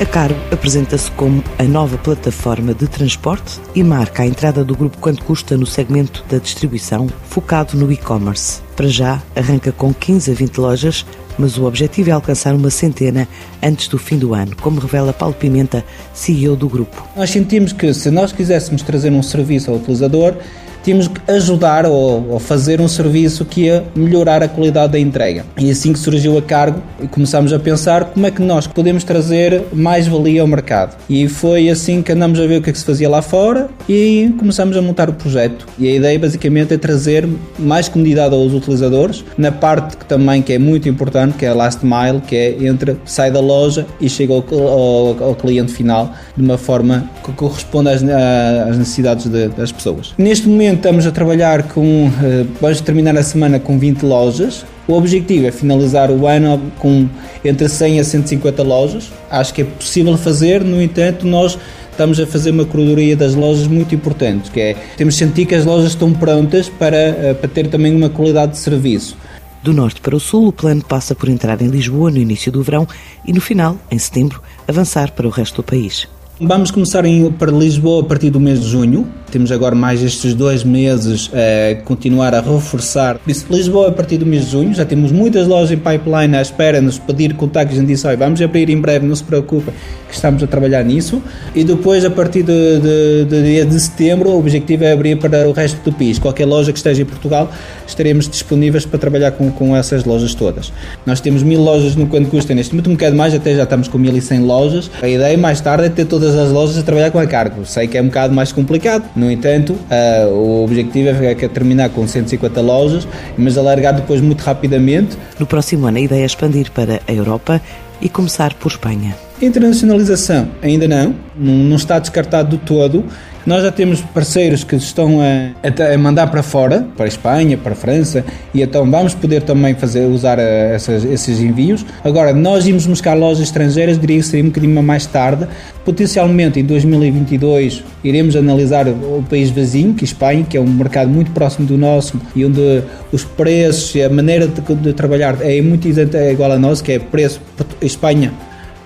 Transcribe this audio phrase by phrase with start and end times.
[0.00, 4.96] A Caro apresenta-se como a nova plataforma de transporte e marca a entrada do grupo
[4.96, 8.62] Quanto Custa no segmento da distribuição, focado no e-commerce.
[8.74, 11.04] Para já, arranca com 15 a 20 lojas,
[11.38, 13.28] mas o objetivo é alcançar uma centena
[13.62, 17.06] antes do fim do ano, como revela Paulo Pimenta, CEO do grupo.
[17.14, 20.34] Nós sentimos que se nós quiséssemos trazer um serviço ao utilizador,
[20.82, 25.44] tínhamos que ajudar ou, ou, fazer um serviço que ia melhorar a qualidade da entrega.
[25.58, 29.62] E assim que surgiu a cargo, começámos a pensar como é que nós podemos trazer
[29.72, 30.96] mais valia ao mercado.
[31.08, 33.68] E foi assim que andamos a ver o que é que se fazia lá fora
[33.88, 35.66] e começamos a montar o projeto.
[35.78, 37.28] E a ideia basicamente é trazer
[37.58, 41.54] mais comodidade aos utilizadores, na parte que também que é muito importante, que é a
[41.54, 46.12] last mile, que é entre sai da loja e chega ao, ao, ao cliente final
[46.36, 50.14] de uma forma que corresponde às, às necessidades de, das pessoas.
[50.16, 52.10] Neste momento momento estamos a trabalhar com.
[52.22, 54.64] Eh, vamos terminar a semana com 20 lojas.
[54.86, 57.08] O objetivo é finalizar o ano com
[57.44, 59.10] entre 100 a 150 lojas.
[59.28, 61.58] Acho que é possível fazer, no entanto, nós
[61.90, 65.54] estamos a fazer uma curadoria das lojas muito importante, que é temos de sentir que
[65.54, 69.16] as lojas estão prontas para, eh, para ter também uma qualidade de serviço.
[69.62, 72.62] Do norte para o sul, o plano passa por entrar em Lisboa no início do
[72.62, 72.86] verão
[73.26, 76.08] e, no final, em setembro, avançar para o resto do país.
[76.40, 79.06] Vamos começar em, para Lisboa a partir do mês de junho.
[79.30, 83.18] Temos agora mais estes dois meses a continuar a reforçar.
[83.18, 84.74] Por isso, Lisboa a partir do mês de junho.
[84.74, 87.76] Já temos muitas lojas em pipeline à espera, nos pedir contactos.
[87.76, 89.70] A gente disse, vamos abrir em breve, não se preocupe,
[90.08, 91.22] que estamos a trabalhar nisso.
[91.54, 95.78] E depois, a partir de dia de setembro, o objetivo é abrir para o resto
[95.88, 96.18] do país.
[96.18, 97.50] Qualquer loja que esteja em Portugal,
[97.86, 100.72] estaremos disponíveis para trabalhar com, com essas lojas todas.
[101.06, 103.88] Nós temos mil lojas no quanto custa neste momento, um bocado mais, até já estamos
[103.88, 104.90] com 1100 lojas.
[105.02, 107.64] A ideia mais tarde é ter todas as lojas a trabalhar com a cargo.
[107.64, 111.90] Sei que é um bocado mais complicado, no entanto, uh, o objetivo é, é terminar
[111.90, 115.16] com 150 lojas, mas alargar depois muito rapidamente.
[115.38, 117.60] No próximo ano, a ideia é expandir para a Europa
[118.00, 119.14] e começar por Espanha.
[119.42, 123.04] Internacionalização, ainda não, não está descartado de todo.
[123.46, 127.72] Nós já temos parceiros que estão a, a, mandar para fora, para a Espanha, para
[127.72, 131.84] a França, e então vamos poder também fazer, usar eh, essas, esses envios.
[132.04, 135.46] Agora, nós irmos buscar lojas estrangeiras, diria que seria um bocadinho mais tarde.
[135.84, 141.10] Potencialmente em 2022 iremos analisar o país vizinho, que é Espanha, que é um mercado
[141.10, 145.60] muito próximo do nosso e onde os preços e a maneira de, de trabalhar é
[145.62, 147.40] muito é igual a nós, que é preço
[147.80, 148.32] Espanha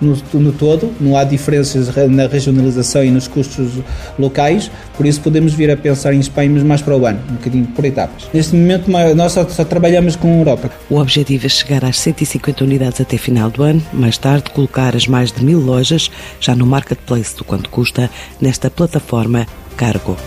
[0.01, 3.71] no, no, todo, não há diferenças na regionalização e nos custos
[4.17, 7.33] locais, por isso podemos vir a pensar em Espanha, mas mais para o ano, um
[7.35, 8.27] bocadinho por etapas.
[8.33, 10.71] Neste momento, nós só, só trabalhamos com a Europa.
[10.89, 15.07] O objetivo é chegar às 150 unidades até final do ano, mais tarde colocar as
[15.07, 18.09] mais de mil lojas já no marketplace do quanto custa
[18.41, 19.45] nesta plataforma
[19.75, 20.17] Cargo.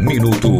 [0.00, 0.59] Minuto